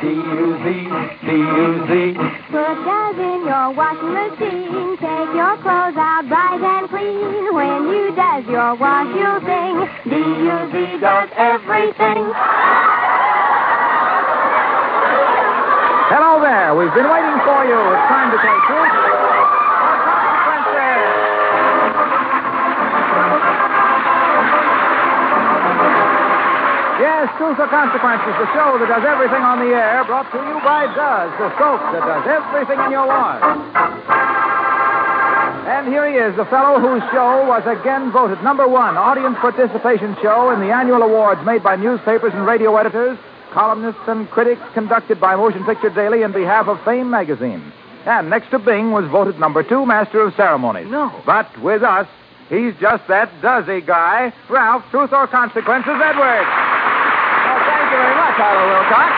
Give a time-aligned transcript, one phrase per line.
[0.00, 0.64] D-U-Z,
[1.28, 1.92] D-U-Z.
[2.48, 4.96] Put Duz in your washing machine.
[4.96, 7.52] Take your clothes out bright and clean.
[7.52, 9.76] When you Duz your wash, you'll sing.
[10.08, 12.32] D-U-Z does everything.
[16.08, 16.74] Hello there.
[16.74, 17.76] We've been waiting for you.
[17.76, 18.99] It's time to tell truth.
[27.00, 30.60] Yes, Truth or Consequences, the show that does everything on the air, brought to you
[30.60, 33.40] by Duz, the soap that does everything in your wash.
[35.64, 40.14] And here he is, the fellow whose show was again voted number one audience participation
[40.20, 43.16] show in the annual awards made by newspapers and radio editors,
[43.52, 47.72] columnists, and critics conducted by Motion Picture Daily in behalf of Fame magazine.
[48.04, 50.88] And next to Bing was voted number two master of ceremonies.
[50.90, 51.10] No.
[51.24, 52.08] But with us,
[52.50, 56.79] he's just that dozy guy, Ralph Truth or Consequences Edwards.
[57.90, 59.10] Thank you very much, Harlow Wilcox.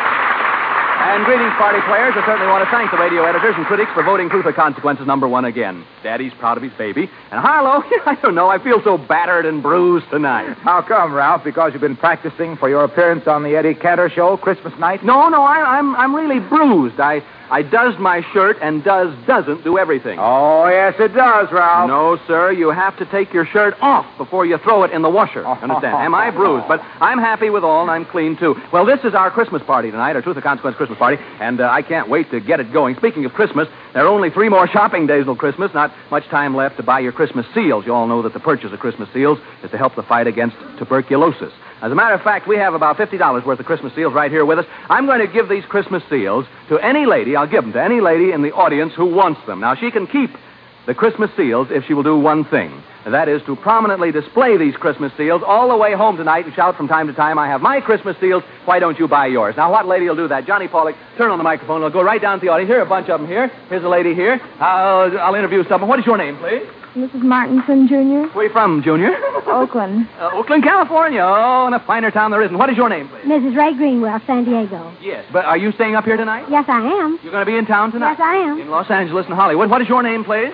[1.12, 2.14] And greetings, party players.
[2.16, 5.28] I certainly want to thank the radio editors and critics for voting or Consequences number
[5.28, 5.84] one again.
[6.02, 7.10] Daddy's proud of his baby.
[7.30, 10.56] And Harlow, I don't know, I feel so battered and bruised tonight.
[10.62, 11.44] How come, Ralph?
[11.44, 15.04] Because you've been practicing for your appearance on the Eddie Cantor show Christmas night?
[15.04, 16.98] No, no, I, I'm I'm really bruised.
[16.98, 17.20] I
[17.52, 20.18] I Duz my shirt and Duz doesn't do everything.
[20.18, 21.86] Oh, yes, it does, Ralph.
[21.86, 22.50] No, sir.
[22.50, 25.44] You have to take your shirt off before you throw it in the washer.
[25.46, 25.94] Understand?
[25.94, 26.66] Am I bruised?
[26.66, 28.56] But I'm happy with all, and I'm clean, too.
[28.72, 31.68] Well, this is our Christmas party tonight, our Truth or Consequence Christmas party, and uh,
[31.68, 32.96] I can't wait to get it going.
[32.96, 35.70] Speaking of Christmas, there are only three more shopping days till Christmas.
[35.74, 37.84] Not much time left to buy your Christmas seals.
[37.84, 40.56] You all know that the purchase of Christmas seals is to help the fight against
[40.78, 41.52] tuberculosis.
[41.82, 44.46] As a matter of fact, we have about $50 worth of Christmas seals right here
[44.46, 44.66] with us.
[44.88, 47.34] I'm going to give these Christmas seals to any lady.
[47.34, 49.58] I'll give them to any lady in the audience who wants them.
[49.58, 50.30] Now, she can keep
[50.86, 52.84] the Christmas seals if she will do one thing.
[53.04, 56.76] That is to prominently display these Christmas seals all the way home tonight and shout
[56.76, 58.44] from time to time, I have my Christmas seals.
[58.64, 59.56] Why don't you buy yours?
[59.56, 60.46] Now, what lady will do that?
[60.46, 61.82] Johnny Pollock, turn on the microphone.
[61.82, 62.70] I'll go right down to the audience.
[62.70, 63.48] Here are a bunch of them here.
[63.68, 64.40] Here's a lady here.
[64.60, 65.88] I'll, I'll interview someone.
[65.88, 66.62] What is your name, please?
[66.94, 67.22] Mrs.
[67.22, 69.10] Martinson, Jr., Where are you from, Junior?
[69.46, 70.06] Oakland.
[70.20, 71.22] Uh, Oakland, California.
[71.24, 72.56] Oh, in a finer town there isn't.
[72.56, 73.24] What is your name, please?
[73.24, 73.56] Mrs.
[73.56, 74.94] Ray Greenwell, San Diego.
[75.00, 75.24] Yes.
[75.32, 76.46] But are you staying up here tonight?
[76.50, 77.18] Yes, I am.
[77.22, 78.12] You're going to be in town tonight?
[78.12, 78.60] Yes, I am.
[78.60, 79.70] In Los Angeles and Hollywood.
[79.70, 80.52] What is your name, please?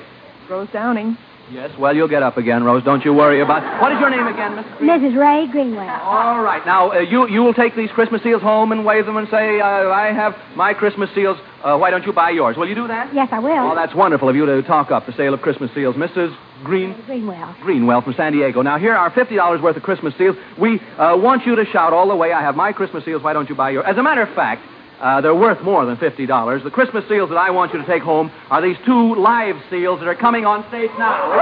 [0.48, 1.16] Rose Downing.
[1.50, 2.84] Yes, well, you'll get up again, Rose.
[2.84, 5.16] Don't you worry about What is your name again, Miss Mrs.
[5.16, 5.88] Ray Greenwell.
[5.88, 6.64] All right.
[6.66, 9.60] Now, uh, you you will take these Christmas seals home and wave them and say,
[9.60, 11.38] uh, I have my Christmas seals.
[11.64, 12.56] Uh, why don't you buy yours?
[12.56, 13.12] Will you do that?
[13.14, 13.50] Yes, I will.
[13.50, 15.96] Oh, that's wonderful of you to talk up the sale of Christmas seals.
[15.96, 16.36] Mrs.
[16.64, 17.56] Green Greenwell.
[17.62, 18.62] Greenwell from San Diego.
[18.62, 20.36] Now, here are $50 worth of Christmas seals.
[20.58, 23.22] We uh, want you to shout all the way, I have my Christmas seals.
[23.22, 23.86] Why don't you buy yours?
[23.88, 24.62] As a matter of fact,
[25.00, 26.64] uh, they're worth more than $50.
[26.64, 30.00] The Christmas seals that I want you to take home are these two live seals
[30.00, 31.38] that are coming on stage now.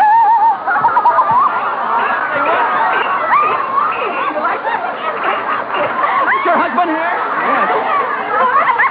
[5.06, 7.14] Is your husband here?
[7.46, 7.68] Yes.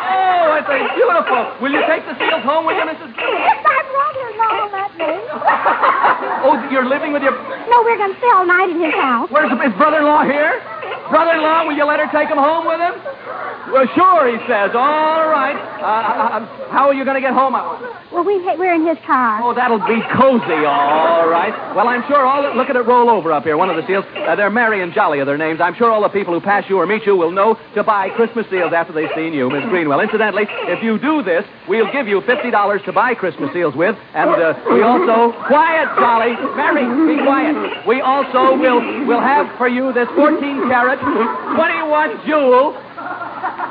[0.06, 1.42] Oh, it's a beautiful.
[1.62, 3.10] Will you take the seals home with you, Mrs.
[3.16, 4.92] Yes, I'm rather long that.
[6.46, 7.34] Oh, you're living with your.
[7.34, 9.30] No, we're going to stay all night in his house.
[9.32, 10.62] Where's his brother-in-law here?
[11.10, 12.94] Brother-in-law, will you let her take him home with him?
[13.72, 14.72] Well, sure, he says.
[14.76, 15.58] All right.
[15.82, 17.54] Uh, uh, how are you going to get home?
[17.54, 19.42] Well, we, we're in his car.
[19.42, 20.62] Oh, that'll be cozy.
[20.66, 21.54] All right.
[21.76, 22.44] Well, I'm sure all.
[22.44, 23.58] The, look at it roll over up here.
[23.58, 24.06] One of the seals.
[24.16, 25.60] Uh, they're Mary and Jolly are their names.
[25.62, 28.10] I'm sure all the people who pass you or meet you will know to buy
[28.10, 30.00] Christmas seals after they've seen you, Miss Greenwell.
[30.00, 33.96] Incidentally, if you do this, we'll give you fifty dollars to buy Christmas seals with,
[34.14, 36.86] and uh, we also quiet, Jolly, Mary,
[37.18, 37.88] be quiet.
[37.88, 42.78] We also will will have for you this 14 carat, 21 jewel.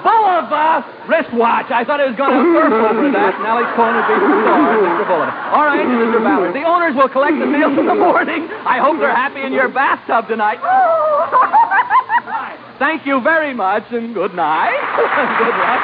[0.05, 1.73] Bulova wristwatch.
[1.73, 3.33] I thought it was going to surf over that.
[3.41, 5.09] Alex Cohen would be sore, Mr.
[5.09, 5.33] Bulova.
[5.57, 6.21] All right, Mr.
[6.21, 6.53] Ballard.
[6.53, 8.45] The owners will collect the seals in the morning.
[8.69, 10.61] I hope they're happy in your bathtub tonight.
[12.79, 14.77] Thank you very much, and good night.
[15.41, 15.81] good luck.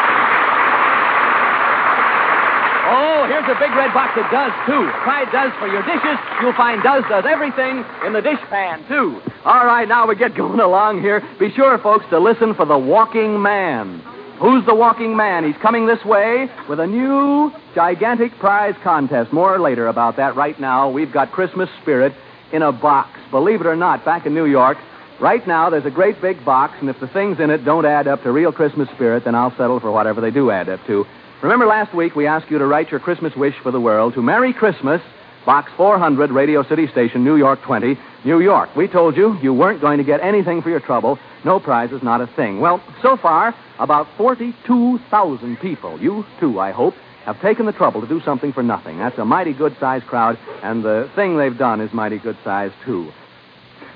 [2.92, 4.90] Oh, here's a big red box that does, too.
[5.06, 6.18] Try Duz for your dishes.
[6.42, 9.22] You'll find Duz does everything in the dish pan, too.
[9.44, 11.22] All right, now we get going along here.
[11.38, 14.02] Be sure, folks, to listen for the walking man.
[14.40, 15.44] Who's the walking man?
[15.44, 19.32] He's coming this way with a new gigantic prize contest.
[19.32, 20.34] More later about that.
[20.34, 22.12] Right now, we've got Christmas spirit
[22.52, 23.20] in a box.
[23.30, 24.78] Believe it or not, back in New York,
[25.20, 28.08] right now there's a great big box, and if the things in it don't add
[28.08, 31.04] up to real Christmas spirit, then I'll settle for whatever they do add up to.
[31.42, 34.20] Remember last week we asked you to write your Christmas wish for the world to
[34.20, 35.00] Merry Christmas,
[35.46, 38.76] Box 400, Radio City Station, New York 20, New York.
[38.76, 41.18] We told you you weren't going to get anything for your trouble.
[41.42, 42.60] No prizes, not a thing.
[42.60, 46.92] Well, so far, about 42,000 people, you too, I hope,
[47.24, 48.98] have taken the trouble to do something for nothing.
[48.98, 52.74] That's a mighty good sized crowd, and the thing they've done is mighty good sized,
[52.84, 53.12] too.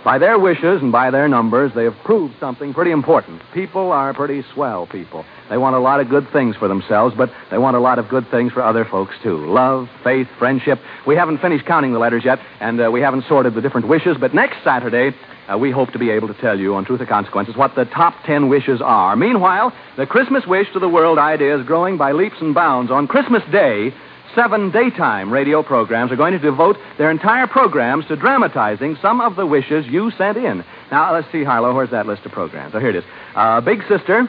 [0.05, 3.41] By their wishes and by their numbers, they have proved something pretty important.
[3.55, 5.25] People are pretty swell people.
[5.49, 8.11] They want a lot of good things for themselves, but they want a lot of
[8.11, 9.39] good things for other folks, too.
[9.51, 10.79] Love, faith, friendship.
[11.07, 14.19] We haven't finished counting the letters yet, and uh, we haven't sorted the different wishes,
[14.21, 15.17] but next Saturday,
[15.51, 17.87] uh, we hope to be able to tell you on Truth or Consequences what the
[17.87, 19.17] top ten wishes are.
[19.17, 22.91] Meanwhile, the Christmas wish to the world idea is growing by leaps and bounds.
[22.91, 23.95] On Christmas Day,
[24.35, 29.37] seven daytime radio programs are going to devote their entire programs to dramatizing some of
[29.37, 30.65] the wishes you sent in.
[30.91, 32.75] Now, let's see, Harlow, where's that list of programs?
[32.75, 33.05] Oh, here it is.
[33.35, 34.29] Uh, Big Sister,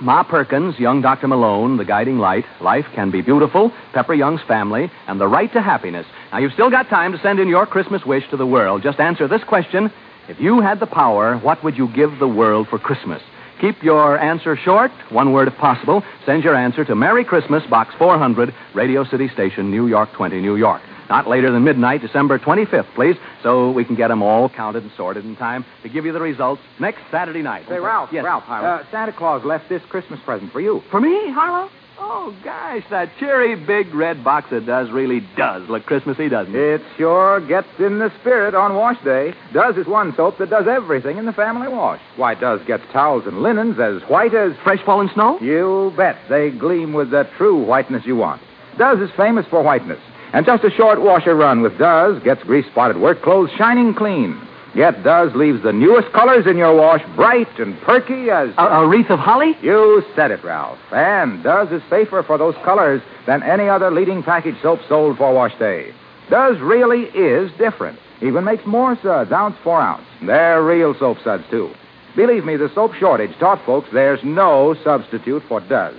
[0.00, 1.28] Ma Perkins, Young Dr.
[1.28, 5.62] Malone, The Guiding Light, Life Can Be Beautiful, Pepper Young's Family, and The Right to
[5.62, 6.06] Happiness.
[6.32, 8.82] Now, you've still got time to send in your Christmas wish to the world.
[8.82, 9.90] Just answer this question.
[10.28, 13.22] If you had the power, what would you give the world for Christmas?
[13.60, 16.02] Keep your answer short, one word if possible.
[16.26, 20.56] Send your answer to Merry Christmas, Box 400, Radio City Station, New York 20, New
[20.56, 20.82] York.
[21.08, 24.92] Not later than midnight, December 25th, please, so we can get them all counted and
[24.96, 27.64] sorted in time to give you the results next Saturday night.
[27.68, 28.68] Say, Ralph, Yes, Ralph, Harlow.
[28.68, 30.82] uh, Santa Claus left this Christmas present for you.
[30.90, 31.70] For me, Harlow?
[31.98, 36.58] Oh, gosh, that cheery big red box that Duz really does look Christmassy, doesn't it?
[36.58, 39.32] It sure gets in the spirit on wash day.
[39.52, 42.00] Duz is one soap that does everything in the family wash.
[42.16, 44.52] Why, Duz gets towels and linens as white as.
[44.62, 45.38] Fresh fallen snow?
[45.40, 46.16] You bet.
[46.28, 48.42] They gleam with the true whiteness you want.
[48.76, 50.00] Duz is famous for whiteness.
[50.32, 54.38] And just a short washer run with Duz gets grease spotted work clothes shining clean.
[54.76, 58.50] Yet Duz leaves the newest colors in your wash bright and perky as.
[58.58, 59.56] A, a wreath of holly?
[59.62, 60.78] You said it, Ralph.
[60.92, 65.32] And Duz is safer for those colors than any other leading package soap sold for
[65.32, 65.94] wash day.
[66.28, 67.98] Duz really is different.
[68.20, 70.04] Even makes more suds, ounce for ounce.
[70.20, 71.72] They're real soap suds, too.
[72.14, 75.94] Believe me, the soap shortage taught folks there's no substitute for Duz.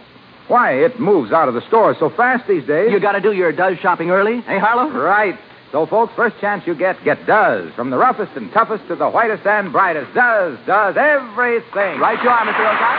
[0.50, 2.92] Why, it moves out of the stores so fast these days.
[2.92, 4.92] You got to do your Duz shopping early, eh, Harlow?
[4.92, 5.38] Right.
[5.78, 7.72] So, folks, first chance you get, get Duz.
[7.76, 10.12] From the roughest and toughest to the whitest and brightest.
[10.12, 12.00] Duz, does everything.
[12.00, 12.66] Right you are, Mr.
[12.66, 12.98] Wilcox.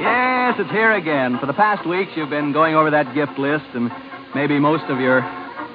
[0.00, 1.38] Yes, it's here again.
[1.38, 3.90] For the past weeks, you've been going over that gift list and
[4.34, 5.20] maybe most of your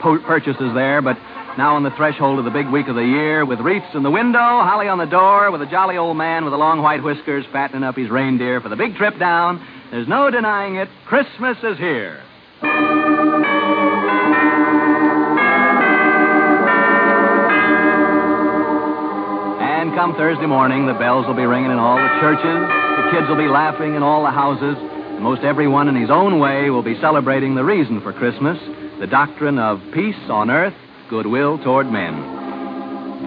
[0.02, 1.16] purchases there, but
[1.58, 4.12] now on the threshold of the big week of the year, with wreaths in the
[4.12, 7.46] window, holly on the door, with a jolly old man with the long white whiskers
[7.52, 9.60] fattening up his reindeer for the big trip down,
[9.92, 10.88] there's no denying it.
[11.06, 12.22] Christmas is here.
[19.60, 23.28] And come Thursday morning, the bells will be ringing in all the churches, the kids
[23.28, 26.84] will be laughing in all the houses, and most everyone in his own way will
[26.84, 28.58] be celebrating the reason for Christmas,
[29.00, 30.76] the doctrine of peace on earth,
[31.12, 32.16] goodwill toward men.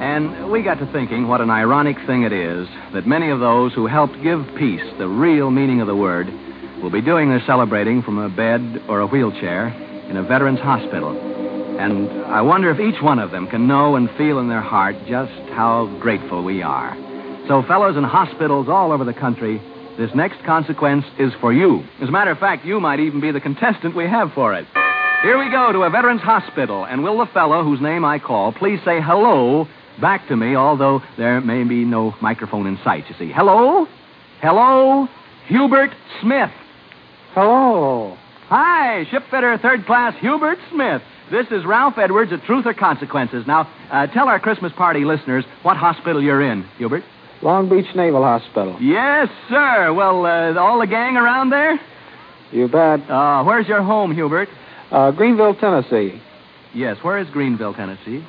[0.01, 3.75] And we got to thinking what an ironic thing it is that many of those
[3.75, 6.27] who helped give peace the real meaning of the word
[6.83, 9.69] will be doing their celebrating from a bed or a wheelchair
[10.09, 11.15] in a veterans hospital.
[11.79, 14.97] And I wonder if each one of them can know and feel in their heart
[15.07, 16.97] just how grateful we are.
[17.49, 19.61] So, fellows in hospitals all over the country,
[19.99, 21.85] this next consequence is for you.
[22.01, 24.67] As a matter of fact, you might even be the contestant we have for it.
[25.25, 28.53] Here we go to a veterans hospital, and will the fellow whose name I call
[28.53, 29.67] please say hello
[29.99, 33.33] back to me, although there may be no microphone in sight, you see.
[33.33, 33.87] Hello?
[34.43, 35.09] Hello?
[35.47, 36.51] Hubert Smith.
[37.33, 38.19] Hello.
[38.51, 41.01] Hi, shipfitter third class Hubert Smith.
[41.31, 43.47] This is Ralph Edwards at Truth or Consequences.
[43.47, 47.03] Now, uh, tell our Christmas party listeners what hospital you're in, Hubert.
[47.41, 48.77] Long Beach Naval Hospital.
[48.79, 49.91] Yes, sir.
[49.95, 51.81] Well, uh, all the gang around there?
[52.53, 53.09] You bet.
[53.09, 54.51] Uh, where's your home, Hubert?
[54.91, 56.21] Uh, Greeneville, Tennessee.
[56.75, 58.25] Yes, where is Greeneville, Tennessee?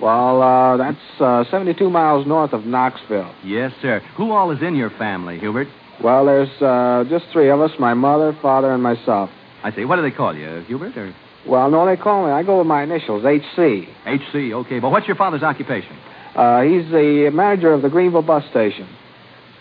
[0.00, 3.34] Well, uh, that's uh, 72 miles north of Knoxville.
[3.44, 4.00] Yes, sir.
[4.16, 5.66] Who all is in your family, Hubert?
[6.02, 9.30] Well, there's uh, just three of us my mother, father, and myself.
[9.64, 10.96] I say, what do they call you, Hubert?
[10.96, 11.12] Or
[11.46, 12.30] Well, no, they call me.
[12.32, 13.88] I go with my initials, HC.
[14.06, 14.52] HC?
[14.54, 15.96] Okay, but what's your father's occupation?
[16.36, 18.88] Uh, he's the manager of the Greeneville bus station.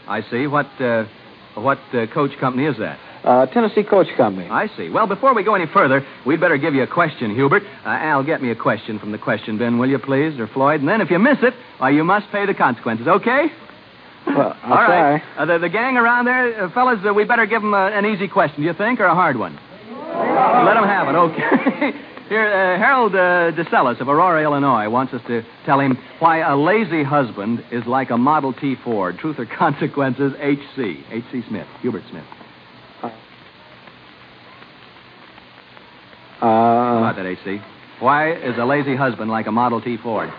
[0.08, 0.46] I see.
[0.46, 1.06] What, uh,
[1.56, 3.00] what uh, coach company is that?
[3.28, 4.48] Uh, Tennessee Coach Company.
[4.50, 4.88] I see.
[4.90, 7.62] Well, before we go any further, we'd better give you a question, Hubert.
[7.86, 10.80] Uh, Al, get me a question from the question bin, will you, please, or Floyd?
[10.80, 13.48] And then if you miss it, why, you must pay the consequences, okay?
[14.28, 15.22] Well, All right.
[15.38, 18.06] Uh, the, the gang around there, uh, fellas, uh, we better give them uh, an
[18.06, 19.56] easy question, do you think, or a hard one?
[19.56, 21.92] Let them have it, okay.
[22.30, 26.56] Here, uh, Harold uh, DeCellis of Aurora, Illinois, wants us to tell him why a
[26.56, 29.18] lazy husband is like a Model T Ford.
[29.20, 31.04] Truth or consequences, H.C.
[31.12, 31.42] H.C.
[31.50, 31.68] Smith.
[31.82, 32.24] Hubert Smith.
[36.42, 36.46] Uh,
[37.00, 37.60] about that, H.C.?
[38.00, 40.30] Why is a lazy husband like a Model T Ford?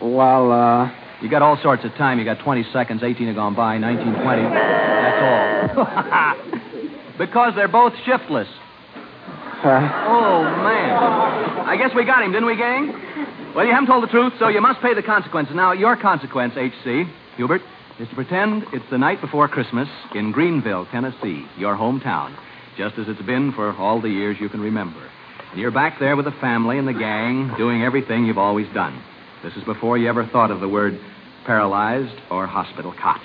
[0.00, 0.90] well, uh,
[1.22, 2.18] You got all sorts of time.
[2.18, 3.02] You got 20 seconds.
[3.02, 3.78] 18 have gone by.
[3.78, 4.42] 19, 20.
[4.42, 6.36] That's all.
[7.18, 8.48] because they're both shiftless.
[9.64, 10.90] Uh, Oh, man.
[11.66, 12.92] I guess we got him, didn't we, gang?
[13.54, 15.54] Well, you haven't told the truth, so you must pay the consequences.
[15.56, 17.04] Now, your consequence, H.C.,
[17.36, 17.62] Hubert,
[17.98, 22.36] is to pretend it's the night before Christmas in Greeneville, Tennessee, your hometown,
[22.76, 25.00] just as it's been for all the years you can remember.
[25.52, 29.02] And you're back there with the family and the gang, doing everything you've always done.
[29.42, 30.98] This is before you ever thought of the word
[31.46, 33.20] paralyzed or hospital cot.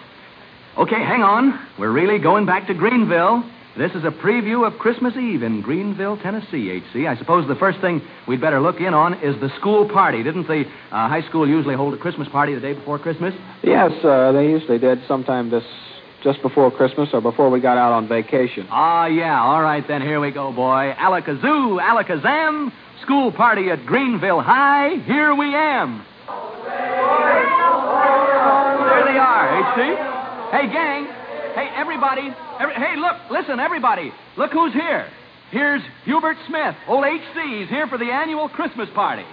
[0.77, 1.67] Okay, hang on.
[1.77, 3.49] We're really going back to Greeneville.
[3.77, 7.07] This is a preview of Christmas Eve in Greeneville, Tennessee, H.C.
[7.07, 10.23] I suppose the first thing we'd better look in on is the school party.
[10.23, 13.33] Didn't the uh, high school usually hold a Christmas party the day before Christmas?
[13.63, 15.63] yes, uh, they usually did sometime this
[16.23, 18.67] just before Christmas or before we got out on vacation.
[18.69, 19.41] Ah, yeah.
[19.41, 20.01] All right, then.
[20.01, 20.93] Here we go, boy.
[20.97, 22.71] Alakazoo, alakazam.
[23.01, 24.97] School party at Greeneville High.
[25.05, 26.05] Here we am.
[28.91, 29.81] There they are, H.C.
[30.55, 31.05] Hey, gang.
[31.55, 32.29] Hey, everybody.
[32.59, 33.15] Every, hey, look.
[33.31, 34.11] Listen, everybody.
[34.37, 35.07] Look who's here.
[35.49, 36.75] Here's Hubert Smith.
[36.87, 37.59] Old H.C.
[37.59, 39.25] He's here for the annual Christmas party.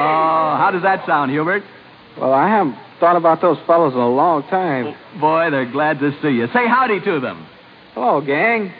[0.00, 1.64] Oh, how does that sound, Hubert?
[2.20, 4.94] Well, I haven't thought about those fellows in a long time.
[5.20, 6.46] Boy, they're glad to see you.
[6.48, 7.46] Say howdy to them.
[7.94, 8.72] Hello, gang.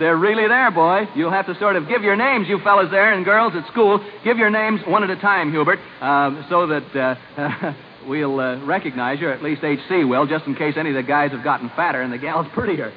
[0.00, 1.06] They're really there, boy.
[1.14, 4.00] You'll have to sort of give your names, you fellas there and girls at school.
[4.24, 6.96] Give your names one at a time, Hubert, um, so that
[7.36, 7.74] uh,
[8.08, 11.02] we'll uh, recognize you, or at least HC will, just in case any of the
[11.02, 12.92] guys have gotten fatter and the gals prettier.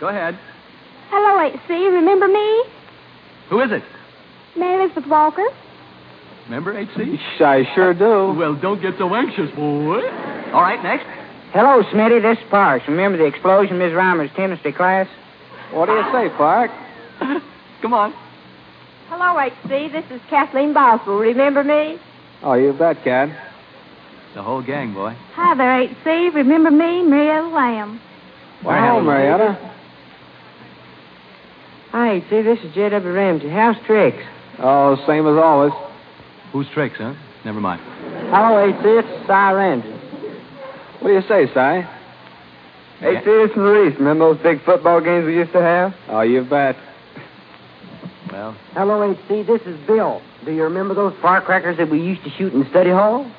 [0.00, 0.38] Go ahead.
[1.10, 1.74] Hello, H.C.
[1.74, 2.64] Remember me?
[3.50, 3.82] Who is it?
[4.56, 5.44] Mary Elizabeth Walker.
[6.50, 7.20] Remember HC?
[7.40, 8.36] I sure do.
[8.36, 10.00] Well, don't get so anxious, boy.
[10.50, 11.06] All right, next.
[11.52, 12.20] Hello, Smitty.
[12.20, 12.88] This is Parks.
[12.88, 15.06] Remember the explosion in Miss Reimer's chemistry class?
[15.70, 16.72] What do you say, Park?
[17.82, 18.12] Come on.
[19.10, 19.90] Hello, H.C.
[19.92, 21.18] This is Kathleen Boswell.
[21.18, 22.00] Remember me?
[22.42, 23.28] Oh, you bet, Cat.
[24.34, 25.14] The whole gang, boy.
[25.34, 26.30] Hi there, H.C.
[26.34, 27.04] Remember me?
[27.04, 28.00] Marietta Lamb.
[28.64, 29.54] Well, Marietta.
[31.92, 33.12] Hi, see, this is J.W.
[33.12, 33.48] Ramsey.
[33.50, 34.24] How's tricks?
[34.58, 35.89] Oh, same as always.
[36.52, 37.14] Who's tricks, huh?
[37.44, 37.80] Never mind.
[38.30, 38.88] Hello, H.C.
[38.88, 39.88] It's Cy Ramsey.
[41.00, 41.86] What do you say, Si?
[43.00, 43.94] Hey, this is Maurice.
[43.98, 45.94] Remember those big football games we used to have?
[46.08, 46.76] Oh, you bet.
[48.30, 49.42] Well, Hello, H.C.
[49.44, 50.20] This is Bill.
[50.44, 53.30] Do you remember those firecrackers that we used to shoot in the study hall?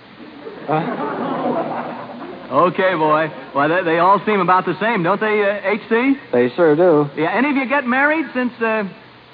[2.51, 3.27] okay, boy.
[3.53, 6.17] Well, they, they all seem about the same, don't they, uh, HC?
[6.31, 7.09] They sure do.
[7.19, 8.83] Yeah, any of you get married since uh,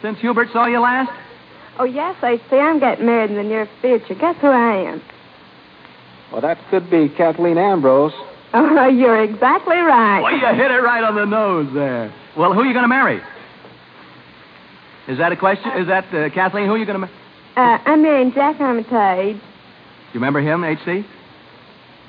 [0.01, 1.11] since Hubert saw you last?
[1.79, 2.55] Oh, yes, H.C.
[2.55, 4.15] I'm getting married in the near future.
[4.15, 5.01] Guess who I am?
[6.31, 8.13] Well, that could be Kathleen Ambrose.
[8.53, 10.21] Oh, you're exactly right.
[10.21, 12.13] Well, you hit it right on the nose there.
[12.35, 13.21] Well, who are you going to marry?
[15.07, 15.71] Is that a question?
[15.77, 16.65] Is that uh, Kathleen?
[16.65, 17.13] Who are you going to marry?
[17.55, 19.37] Uh, I'm marrying Jack Armitage.
[20.13, 21.05] You remember him, HC?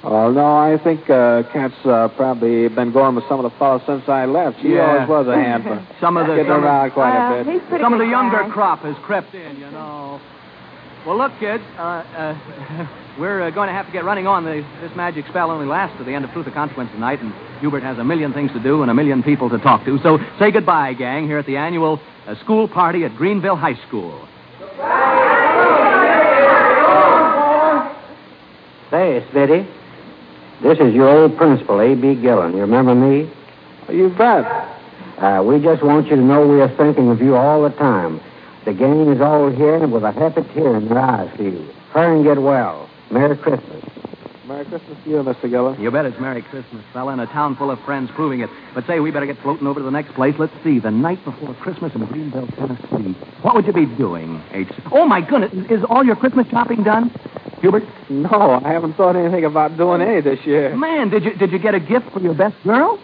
[0.04, 3.82] Oh, no, I think uh, Kat's uh, probably been going with some of the fellows
[3.84, 4.60] since I left.
[4.62, 5.04] She Yeah.
[5.04, 5.78] always was a handful.
[6.00, 7.62] Some of the Getting some, around quite Uh, a bit.
[7.80, 10.20] some of the good younger crop has crept in, you know.
[11.04, 12.86] Well, look, kids, uh, uh,
[13.18, 14.44] we're uh, going to have to get running on.
[14.44, 17.32] The, this magic spell only lasts to the end of Truth or Consequence tonight, and
[17.60, 19.98] Hubert has a million things to do and a million people to talk to.
[20.04, 24.26] So say goodbye, gang, here at the annual uh, school party at Greeneville High School.
[28.90, 29.66] Say, Smitty.
[30.60, 32.16] This is your old principal, A.B.
[32.16, 32.52] Gillen.
[32.52, 33.30] You remember me?
[33.88, 34.44] You bet.
[35.18, 38.20] Uh, we just want you to know we are thinking of you all the time.
[38.64, 41.68] The gang is all here with a happy tear in their eyes for you.
[41.90, 42.90] Hurry and get well.
[43.10, 43.84] Merry Christmas.
[44.48, 45.50] Merry Christmas to you, Mr.
[45.50, 45.78] Gillen.
[45.78, 48.48] You bet it's Merry Christmas, fella, and a town full of friends proving it.
[48.74, 50.34] But say, we better get floating over to the next place.
[50.38, 53.12] Let's see, the night before Christmas in Greeneville, Tennessee.
[53.42, 54.68] What would you be doing, H?
[54.90, 57.10] Oh, my goodness, is all your Christmas shopping done?
[57.60, 57.82] Hubert?
[58.08, 60.74] No, I haven't thought anything about doing any this year.
[60.74, 62.98] Man, did you did you get a gift for your best girl?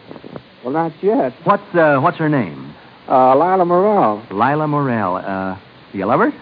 [0.62, 1.34] Well, not yet.
[1.44, 2.74] What's uh, what's her name?
[3.08, 4.22] Uh, Lila Morrell.
[4.30, 5.16] Lila Morell.
[5.16, 5.58] Uh,
[5.92, 6.32] do you love her?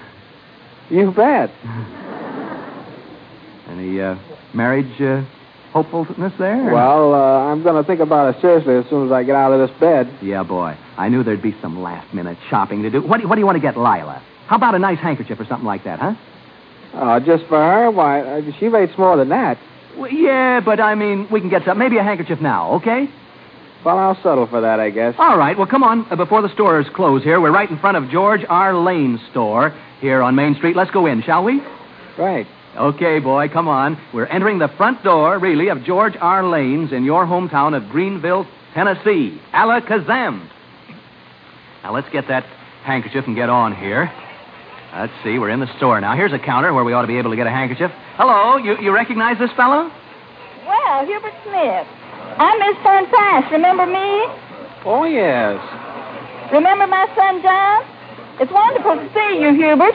[0.91, 1.51] You bet.
[3.69, 4.17] Any uh,
[4.55, 5.25] marriage uh,
[5.73, 6.73] hopefulness there?
[6.73, 9.53] Well, uh, I'm going to think about it seriously as soon as I get out
[9.53, 10.13] of this bed.
[10.23, 10.77] Yeah, boy.
[10.97, 13.03] I knew there'd be some last minute shopping to do.
[13.03, 14.23] What do you, what do you want to get Lila?
[14.47, 16.15] How about a nice handkerchief or something like that, huh?
[16.95, 17.91] Uh, just for her?
[17.91, 19.59] Why, uh, she rates more than that.
[19.97, 21.79] Well, yeah, but I mean, we can get some.
[21.79, 23.09] Maybe a handkerchief now, okay?
[23.85, 25.15] Well, I'll settle for that, I guess.
[25.19, 25.57] All right.
[25.57, 26.07] Well, come on.
[26.11, 28.75] Uh, before the stores close here, we're right in front of George R.
[28.75, 30.77] Lane's store here on Main Street.
[30.77, 31.61] Let's go in, shall we?
[32.17, 32.47] Right.
[32.77, 34.01] Okay, boy, come on.
[34.15, 36.49] We're entering the front door, really, of George R.
[36.49, 39.39] Lane's in your hometown of Greeneville, Tennessee.
[39.53, 40.49] Alakazam.
[41.83, 42.45] Now, let's get that
[42.85, 44.11] handkerchief and get on here.
[44.95, 46.17] Let's see, we're in the store now.
[46.17, 47.91] Here's a counter where we ought to be able to get a handkerchief.
[48.17, 49.91] Hello, you, you recognize this fellow?
[50.67, 51.87] Well, Hubert Smith.
[52.39, 53.53] I'm Miss Fern Price.
[53.53, 54.25] Remember me?
[54.85, 55.61] Oh, yes.
[56.53, 57.85] Remember my son John?
[58.41, 59.95] It's wonderful to see you, Hubert.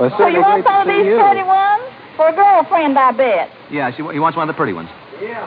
[0.00, 1.84] Well, So you want some of these pretty ones?
[2.16, 3.50] For a girlfriend, I bet.
[3.70, 4.88] Yeah, she, he wants one of the pretty ones.
[5.20, 5.44] Yeah.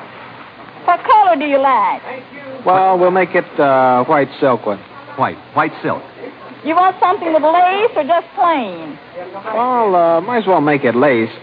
[0.85, 2.01] What color do you like?
[2.03, 2.61] Thank you.
[2.65, 4.77] Well, we'll make it uh, white silk one.
[5.17, 6.03] White, white silk.
[6.63, 8.97] You want something with lace or just plain?
[9.53, 11.33] Well, uh, might as well make it lace.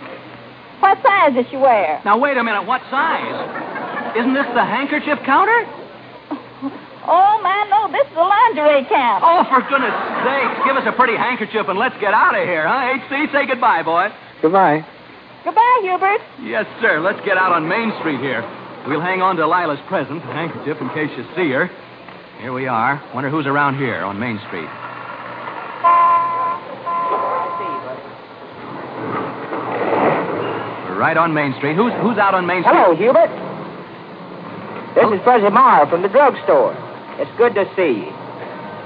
[0.79, 2.01] What size does she wear?
[2.05, 2.63] Now, wait a minute.
[2.63, 4.17] What size?
[4.17, 5.67] Isn't this the handkerchief counter?
[7.11, 9.27] Oh, man, no, this is a lingerie counter.
[9.27, 9.91] Oh, for goodness
[10.23, 13.03] sake, give us a pretty handkerchief and let's get out of here, huh?
[13.03, 14.15] HC, say goodbye, boy.
[14.41, 14.87] Goodbye.
[15.43, 16.23] Goodbye, Hubert.
[16.47, 17.01] Yes, sir.
[17.01, 18.47] Let's get out on Main Street here.
[18.87, 21.67] We'll hang on to Lila's present, a handkerchief, in case you see her.
[22.41, 23.03] Here we are.
[23.13, 24.71] Wonder who's around here on Main Street.
[30.87, 31.75] We're right on Main Street.
[31.75, 32.77] Who's who's out on Main Street?
[32.77, 33.35] Hello, Hubert.
[34.95, 35.13] This oh.
[35.13, 36.77] is Fuzzy Morrow from the drugstore.
[37.21, 38.13] It's good to see you.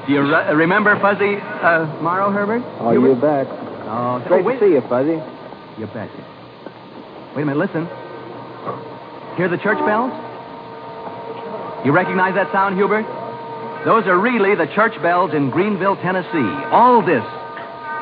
[0.06, 2.62] Do you re- remember Fuzzy uh, Morrow, Herbert?
[2.80, 3.46] Oh, you bet.
[3.86, 4.58] Oh, Great wait.
[4.60, 5.16] to see you, Fuzzy.
[5.78, 6.10] You bet.
[7.34, 7.86] Wait a minute, listen.
[9.36, 10.12] Hear the church bells?
[11.86, 13.04] You recognize that sound, Hubert?
[13.84, 16.50] Those are really the church bells in Greeneville, Tennessee.
[16.72, 17.24] All this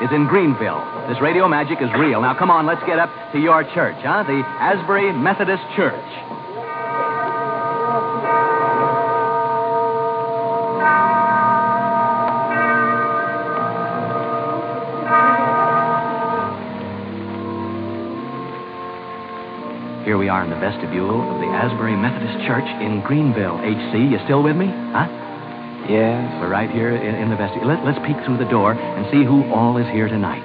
[0.03, 0.81] is in Greeneville.
[1.09, 2.21] This radio magic is real.
[2.23, 4.23] Now, come on, let's get up to your church, huh?
[4.23, 6.07] The Asbury Methodist Church.
[20.13, 23.57] Here we are in the vestibule of the Asbury Methodist Church in Greeneville.
[23.65, 24.69] HC, you still with me?
[24.69, 25.09] Huh?
[25.89, 26.21] Yes.
[26.37, 27.73] We're right here in, in the vestibule.
[27.73, 30.45] Let, let's peek through the door and see who all is here tonight.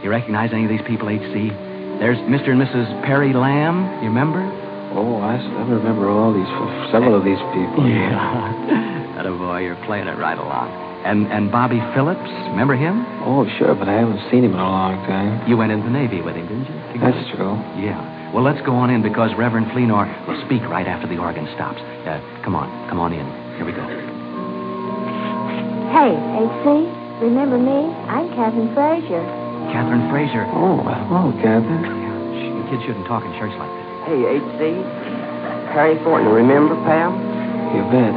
[0.00, 1.52] You recognize any of these people, HC?
[2.00, 2.56] There's Mr.
[2.56, 2.88] and Mrs.
[3.04, 3.84] Perry Lamb.
[4.00, 4.40] You remember?
[4.96, 6.48] Oh, I, I remember all these,
[6.88, 7.84] several of these people.
[7.92, 9.12] Yeah.
[9.20, 10.72] that a boy, you're playing it right along.
[11.04, 13.04] And and Bobby Phillips, remember him?
[13.28, 15.44] Oh, sure, but I haven't seen him in a long time.
[15.44, 17.00] You went in the Navy with him, didn't you?
[17.04, 17.60] That's true.
[17.76, 18.21] Yeah.
[18.32, 21.80] Well, let's go on in because Reverend Fleenor will speak right after the organ stops.
[22.08, 23.26] Uh, come on, come on in.
[23.60, 23.84] Here we go.
[25.92, 26.88] Hey, HC,
[27.20, 27.92] remember me?
[28.08, 29.20] I'm Catherine Frazier.
[29.68, 30.48] Catherine Fraser.
[30.56, 31.84] Oh, hello, Catherine.
[31.84, 33.86] Sh- Kids shouldn't talk in church like this.
[34.08, 34.80] Hey, H.C.
[35.76, 37.12] Harry Thornton, remember, pal?
[37.76, 38.16] You bet.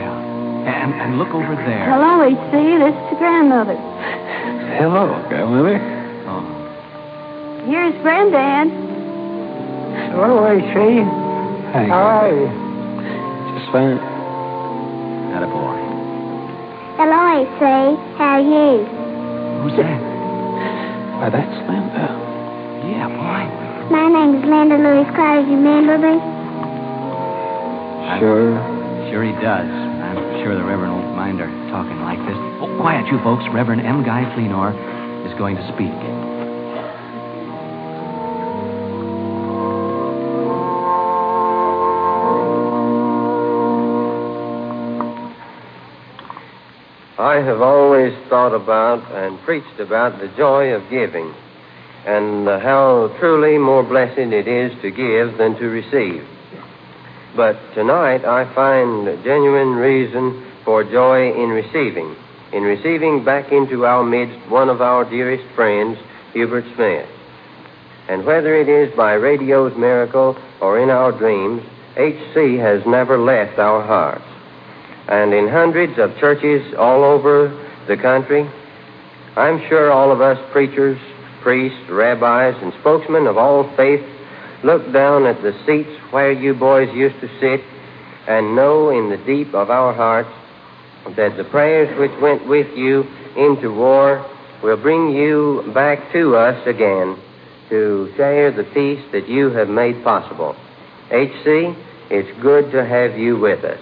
[0.00, 0.72] Yeah.
[0.72, 1.84] And and look over there.
[1.84, 2.80] Hello, HC.
[2.80, 3.76] This is grandmother.
[4.80, 5.76] Hello, grandmother.
[7.62, 7.70] Oh.
[7.70, 8.68] Here's Granddad.
[10.10, 11.06] Hello, H.C.
[11.72, 11.86] Hi.
[11.86, 12.50] How are you?
[13.54, 13.96] Just fine.
[15.30, 15.78] That a boy.
[16.98, 17.62] Hello, AC.
[18.18, 18.84] How are you?
[19.62, 20.00] Who's that?
[21.22, 22.10] Why, that's Linda.
[22.90, 23.46] Yeah, boy.
[23.94, 25.46] My name is Linda Louise Carter.
[25.46, 26.18] You remember me?
[28.18, 28.58] Sure.
[29.10, 29.70] Sure he does.
[30.02, 32.36] I'm sure the Reverend won't mind our talking like this.
[32.60, 33.44] Oh, quiet, you folks.
[33.54, 34.02] Reverend M.
[34.04, 34.74] Guy Fleenor
[35.26, 35.94] is going to speak.
[47.32, 51.32] I have always thought about and preached about the joy of giving
[52.04, 56.28] and how truly more blessed it is to give than to receive.
[57.34, 62.14] But tonight I find genuine reason for joy in receiving,
[62.52, 65.96] in receiving back into our midst one of our dearest friends,
[66.34, 67.08] Hubert Smith.
[68.08, 71.62] And whether it is by radio's miracle or in our dreams,
[71.96, 74.31] HC has never left our hearts
[75.12, 77.52] and in hundreds of churches all over
[77.86, 78.48] the country.
[79.36, 80.98] I'm sure all of us preachers,
[81.42, 84.08] priests, rabbis, and spokesmen of all faiths
[84.64, 87.60] look down at the seats where you boys used to sit
[88.26, 90.30] and know in the deep of our hearts
[91.16, 93.02] that the prayers which went with you
[93.36, 94.24] into war
[94.62, 97.18] will bring you back to us again
[97.68, 100.56] to share the peace that you have made possible.
[101.10, 101.76] HC,
[102.10, 103.80] it's good to have you with us.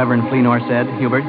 [0.00, 1.24] Reverend Fleenor said, Hubert?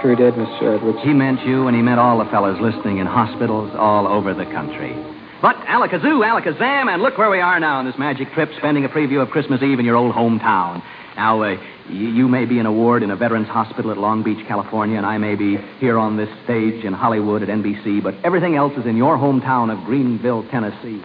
[0.00, 0.78] Sure did, Mr.
[0.78, 1.00] Edwards.
[1.04, 4.46] He meant you, and he meant all the fellows listening in hospitals all over the
[4.46, 4.94] country.
[5.42, 8.88] But alakazoo, alakazam, and look where we are now on this magic trip, spending a
[8.88, 10.82] preview of Christmas Eve in your old hometown.
[11.14, 14.22] Now, uh, you, you may be in a ward in a veterans hospital at Long
[14.22, 18.14] Beach, California, and I may be here on this stage in Hollywood at NBC, but
[18.24, 21.04] everything else is in your hometown of Greeneville, Tennessee.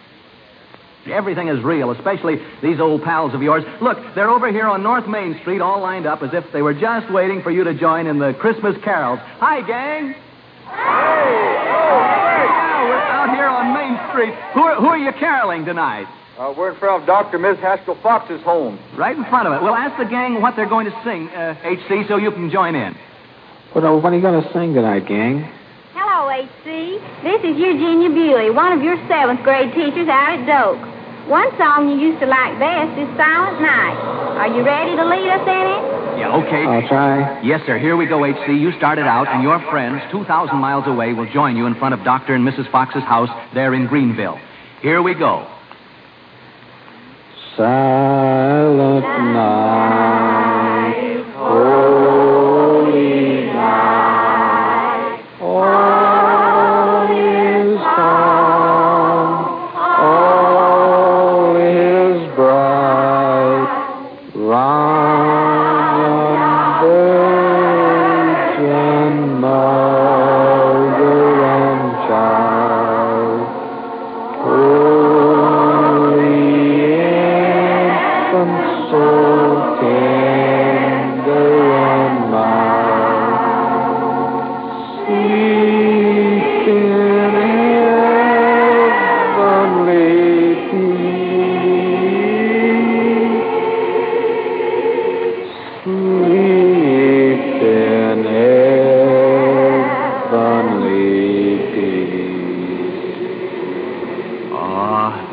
[1.05, 3.63] Everything is real, especially these old pals of yours.
[3.81, 6.73] Look, they're over here on North Main Street, all lined up as if they were
[6.73, 9.19] just waiting for you to join in the Christmas carols.
[9.39, 10.13] Hi, gang.
[10.13, 10.19] Hey!
[10.71, 11.83] hey.
[12.47, 14.33] Yeah, we're out here on Main Street.
[14.53, 16.07] Who are, who are you caroling tonight?
[16.37, 17.37] Uh, we're in front of Dr.
[17.37, 18.79] Miss Haskell Fox's home.
[18.97, 19.61] Right in front of it.
[19.61, 22.75] Well, ask the gang what they're going to sing, uh, HC, so you can join
[22.75, 22.95] in.
[23.73, 25.51] What, uh, what are you going to sing tonight, gang?
[25.93, 27.01] Hello, HC.
[27.23, 30.92] This is Eugenia Bewley, one of your seventh grade teachers out at Doak.
[31.27, 33.95] One song you used to like best is Silent Night.
[34.43, 36.19] Are you ready to lead us in it?
[36.19, 36.65] Yeah, okay.
[36.67, 37.41] I'll try.
[37.41, 37.79] Yes, sir.
[37.79, 38.59] Here we go, HC.
[38.59, 42.03] You started out, and your friends, 2,000 miles away, will join you in front of
[42.03, 42.36] Dr.
[42.36, 42.69] and Mrs.
[42.71, 44.38] Fox's house there in Greeneville.
[44.81, 45.47] Here we go.
[47.55, 48.02] Silent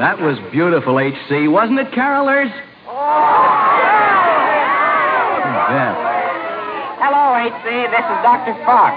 [0.01, 1.47] that was beautiful, HC.
[1.53, 2.49] Wasn't it, carolers?
[2.49, 2.97] You
[5.69, 5.95] bet.
[7.05, 7.69] Hello, HC.
[7.93, 8.57] This is Dr.
[8.65, 8.97] Fox.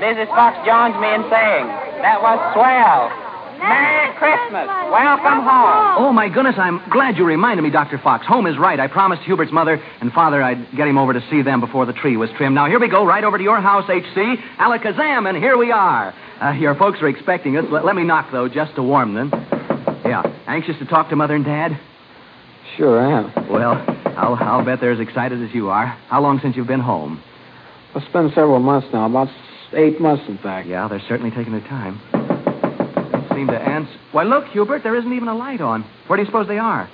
[0.00, 0.26] Mrs.
[0.32, 1.66] Fox joins me in saying,
[2.00, 3.12] that was swell.
[3.60, 4.66] Merry Christmas.
[4.88, 6.00] Welcome home.
[6.00, 7.98] Oh, my goodness, I'm glad you reminded me, Dr.
[7.98, 8.24] Fox.
[8.24, 8.80] Home is right.
[8.80, 11.92] I promised Hubert's mother and father I'd get him over to see them before the
[11.92, 12.54] tree was trimmed.
[12.54, 14.40] Now, here we go, right over to your house, HC.
[14.56, 16.14] Alakazam, and here we are.
[16.40, 17.66] Uh, your folks are expecting us.
[17.70, 19.30] Let, let me knock, though, just to warm them.
[20.10, 20.22] Yeah.
[20.48, 21.78] Anxious to talk to Mother and Dad?
[22.76, 23.48] Sure I am.
[23.48, 23.74] Well,
[24.18, 25.86] I'll, I'll bet they're as excited as you are.
[25.86, 27.22] How long since you've been home?
[27.94, 29.28] It's been several months now, about
[29.72, 30.66] eight months, in fact.
[30.66, 32.00] Yeah, they're certainly taking their time.
[32.10, 33.92] Don't seem to answer.
[34.10, 35.84] Why, look, Hubert, there isn't even a light on.
[36.08, 36.90] Where do you suppose they are?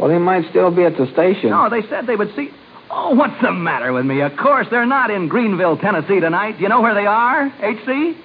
[0.00, 1.50] Well, they might still be at the station.
[1.50, 2.48] No, they said they would see.
[2.90, 4.22] Oh, what's the matter with me?
[4.22, 6.56] Of course, they're not in Greeneville, Tennessee tonight.
[6.56, 8.16] Do you know where they are, H.C.?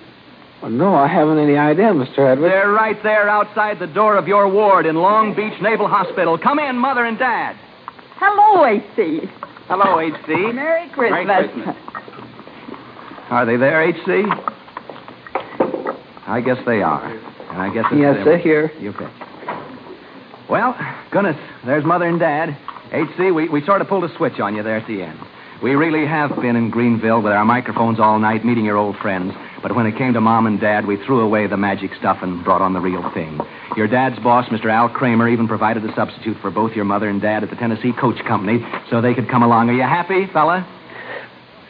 [0.62, 2.20] Well, no, I haven't any idea, Mr.
[2.32, 2.52] Edwards.
[2.52, 6.38] They're right there outside the door of your ward in Long Beach Naval Hospital.
[6.38, 7.56] Come in, Mother and Dad.
[8.16, 9.22] Hello, H.C.
[9.68, 10.34] Hello, H.C.
[10.54, 11.26] Merry Christmas.
[11.28, 11.76] Merry Christmas.
[13.30, 14.24] Are they there, H.C.?
[16.26, 17.06] I guess they are.
[17.06, 18.26] And I guess it's Yes, them.
[18.26, 18.72] they're here.
[18.80, 19.12] You bet.
[20.50, 20.76] Well,
[21.12, 22.58] goodness, there's Mother and Dad.
[22.92, 25.20] H.C., we, we sort of pulled a switch on you there at the end.
[25.62, 29.34] We really have been in Greeneville with our microphones all night meeting your old friends.
[29.68, 32.42] But when it came to Mom and Dad, we threw away the magic stuff and
[32.42, 33.38] brought on the real thing.
[33.76, 34.72] Your dad's boss, Mr.
[34.72, 37.92] Al Kramer, even provided a substitute for both your mother and dad at the Tennessee
[37.92, 39.70] Coach Company so they could come along.
[39.70, 40.66] Are you happy, fella?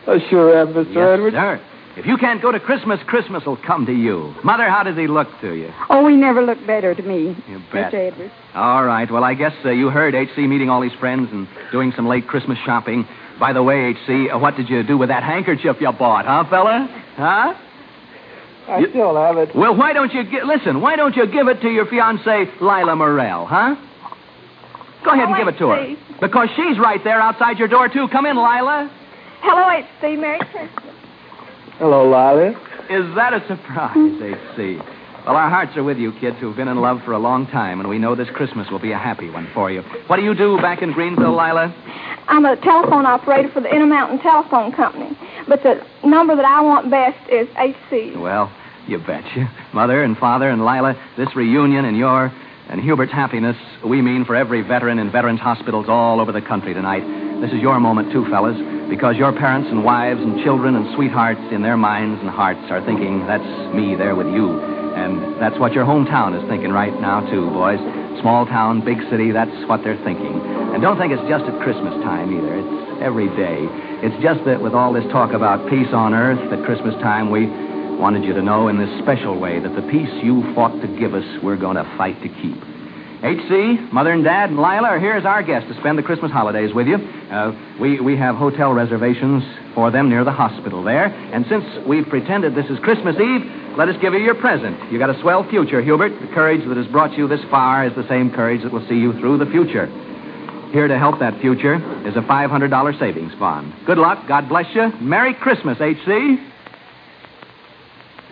[0.05, 0.93] I sure am, Mr.
[0.93, 1.36] yes, Edwards.
[1.36, 1.60] sir.
[1.97, 4.36] If you can't go to Christmas, Christmas will come to you.
[4.43, 5.73] Mother, how does he look to you?
[5.89, 7.91] Oh, he never looked better to me, You bet.
[7.91, 8.12] Mr.
[8.12, 8.33] Edwards.
[8.53, 9.10] All right.
[9.10, 10.45] Well, I guess uh, you heard H.C.
[10.45, 13.07] meeting all his friends and doing some late Christmas shopping.
[13.39, 16.43] By the way, H.C., uh, what did you do with that handkerchief you bought, huh,
[16.47, 17.03] fella?
[17.15, 17.53] Huh?
[18.67, 19.56] I You- still have it.
[19.56, 20.82] Well, why don't you gi- listen?
[20.82, 23.75] Why don't you give it to your fiancée, Lila Morell, huh?
[25.03, 25.77] Go ahead and give it to her.
[25.80, 25.97] H.C.
[26.19, 28.08] Because she's right there outside your door, too.
[28.10, 28.89] Come in, Lila.
[29.41, 30.17] Hello, H.C.
[30.17, 30.69] Merry Christmas.
[31.80, 32.56] Hello, Lila.
[32.89, 34.80] Is that a surprise, H.C.?
[35.28, 37.82] Well, our hearts are with you, kids who've been in love for a long time,
[37.82, 39.82] and we know this Christmas will be a happy one for you.
[40.08, 41.68] What do you do back in Greeneville, Lila?
[42.30, 46.90] I'm a telephone operator for the Intermountain Telephone Company, but the number that I want
[46.90, 48.13] best is H.C.
[48.16, 48.50] Well,
[48.88, 49.52] you betcha.
[49.74, 52.32] Mother and father and Lila, this reunion and your
[52.70, 56.74] and Hubert's happiness, we mean for every veteran in veterans' hospitals all over the country
[56.74, 57.04] tonight.
[57.42, 58.58] This is your moment, too, fellas,
[58.90, 62.80] because your parents and wives and children and sweethearts in their minds and hearts are
[62.86, 64.77] thinking, that's me there with you.
[64.97, 67.77] And that's what your hometown is thinking right now, too, boys.
[68.21, 70.41] Small town, big city, that's what they're thinking.
[70.73, 72.57] And don't think it's just at Christmas time either.
[72.57, 73.69] It's every day.
[74.01, 77.45] It's just that with all this talk about peace on earth at Christmas time, we
[78.01, 81.13] wanted you to know in this special way that the peace you fought to give
[81.13, 82.57] us, we're going to fight to keep.
[83.23, 86.31] H.C., Mother and Dad, and Lila are here as our guests to spend the Christmas
[86.31, 86.97] holidays with you.
[86.97, 91.05] Uh, we, we have hotel reservations for them near the hospital there.
[91.05, 93.41] And since we've pretended this is Christmas Eve,
[93.78, 94.92] let us give you your present.
[94.92, 96.20] You got a swell future, Hubert.
[96.20, 98.96] The courage that has brought you this far is the same courage that will see
[98.96, 99.86] you through the future.
[100.74, 103.74] Here to help that future is a $500 savings bond.
[103.86, 104.28] Good luck.
[104.28, 104.92] God bless you.
[105.00, 106.38] Merry Christmas, H.C.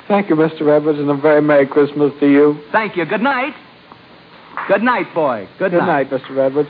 [0.08, 0.76] Thank you, Mr.
[0.76, 2.60] Edwards, and a very Merry Christmas to you.
[2.72, 3.06] Thank you.
[3.06, 3.54] Good night.
[4.68, 5.48] Good night, boy.
[5.60, 6.38] Good, Good night, Mr.
[6.38, 6.70] Edwards.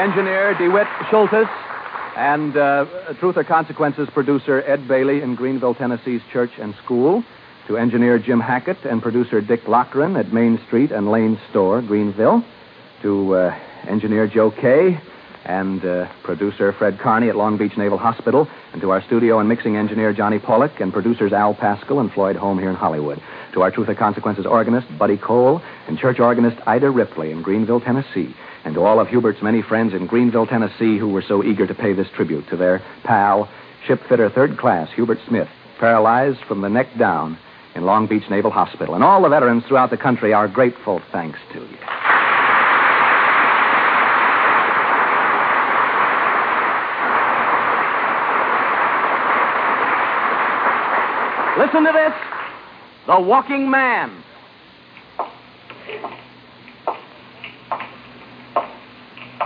[0.00, 1.46] Engineer DeWitt Schultes
[2.16, 2.86] and uh,
[3.18, 7.22] Truth or Consequences producer Ed Bailey in Greeneville, Tennessee's Church and School,
[7.66, 12.42] to engineer Jim Hackett and producer Dick Lochran at Main Street and Lane Store, Greeneville,
[13.02, 14.98] to uh, engineer Joe Kay
[15.44, 19.50] and uh, producer Fred Carney at Long Beach Naval Hospital, and to our studio and
[19.50, 23.20] mixing engineer Johnny Pollock and producers Al Pascal and Floyd Holm here in Hollywood,
[23.52, 27.84] to our Truth or Consequences organist Buddy Cole and church organist Ida Ripley in Greeneville,
[27.84, 28.34] Tennessee,
[28.64, 31.74] and to all of Hubert's many friends in Greeneville, Tennessee who were so eager to
[31.74, 33.48] pay this tribute to their pal,
[33.86, 37.38] shipfitter third class Hubert Smith, paralyzed from the neck down
[37.74, 38.94] in Long Beach Naval Hospital.
[38.94, 41.78] And all the veterans throughout the country, our grateful thanks to you.
[51.58, 52.14] Listen to this
[53.06, 54.10] The Walking Man.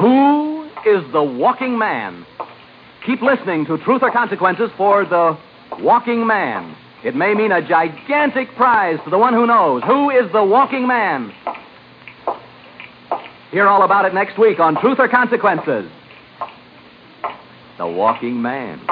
[0.05, 2.27] Who is the Walking Man?
[3.07, 5.35] Keep listening to Truth or Consequences for the
[5.81, 6.77] Walking Man.
[7.03, 9.83] It may mean a gigantic prize to the one who knows.
[9.85, 11.33] Who is the Walking Man?
[13.51, 15.91] Hear all about it next week on Truth or Consequences.
[17.79, 18.83] The Walking Man.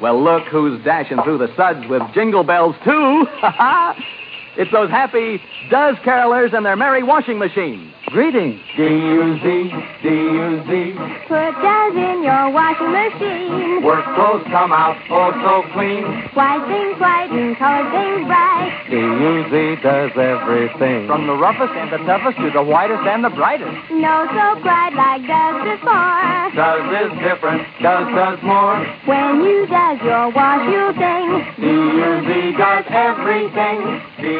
[0.00, 3.26] Well, look who's dashing through the suds with jingle bells, too.
[4.56, 7.92] it's those happy Duz carolers and their merry washing machines.
[8.10, 8.58] Greetings.
[8.76, 9.44] D-U-Z,
[10.02, 10.70] D-U-Z.
[11.30, 13.84] Put Duz in your washing machine.
[13.84, 16.02] Work clothes come out oh so clean.
[16.34, 18.74] White things white and color things bright.
[18.90, 21.06] D-U-Z does everything.
[21.06, 23.70] From the roughest and the toughest to the whitest and the brightest.
[23.94, 26.50] No so bright like Duz before.
[26.58, 28.74] Duz is different, Duz does more.
[29.06, 31.46] When you Duz your wash, you'll sing.
[31.62, 33.78] D-U-Z does everything.
[34.18, 34.39] D-U-Z,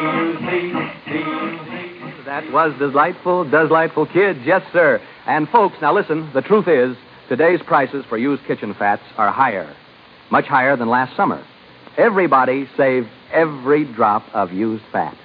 [2.25, 5.01] That was delightful, delightful kids, yes, sir.
[5.25, 6.95] And folks, now listen, the truth is,
[7.29, 9.75] today's prices for used kitchen fats are higher,
[10.31, 11.45] much higher than last summer.
[11.97, 15.15] Everybody save every drop of used fat.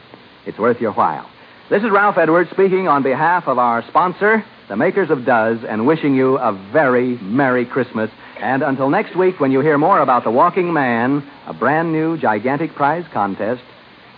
[0.46, 1.28] It's worth your while.
[1.70, 5.86] This is Ralph Edwards speaking on behalf of our sponsor, the makers of Duz, and
[5.86, 8.10] wishing you a very Merry Christmas.
[8.40, 12.18] And until next week, when you hear more about The Walking Man, a brand new
[12.18, 13.62] gigantic prize contest,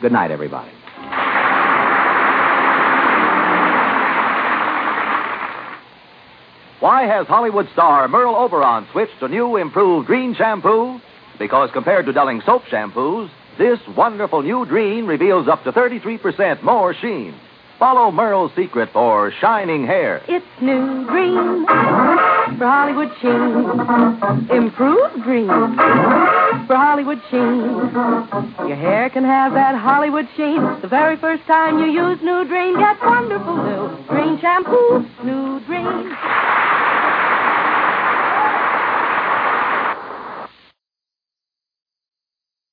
[0.00, 0.70] good night, everybody.
[6.80, 11.00] Why has Hollywood star Merle Oberon switched to new improved Drene shampoo?
[11.38, 16.94] Because compared to Delling soap shampoos, this wonderful new Drene reveals up to 33% more
[16.94, 17.34] sheen.
[17.80, 20.22] Follow Merle's secret for shining hair.
[20.28, 24.50] It's new Drene for Hollywood sheen.
[24.50, 28.68] Improved Drene for Hollywood sheen.
[28.68, 30.62] Your hair can have that Hollywood sheen.
[30.80, 35.04] The very first time you use new Drene, get wonderful new Drene shampoo.
[35.24, 36.67] New Drene.